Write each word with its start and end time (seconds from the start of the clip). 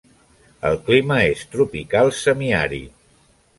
El 0.69 0.79
clima 0.87 1.17
és 1.35 1.45
tropical 1.53 2.11
semiàrid. 2.23 2.99